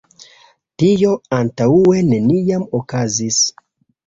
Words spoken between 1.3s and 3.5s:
antaŭe neniam okazis.